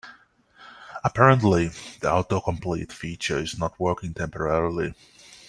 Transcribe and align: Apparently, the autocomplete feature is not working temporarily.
Apparently, 1.03 1.67
the 1.99 2.07
autocomplete 2.09 2.91
feature 2.91 3.37
is 3.37 3.59
not 3.59 3.79
working 3.79 4.15
temporarily. 4.15 4.95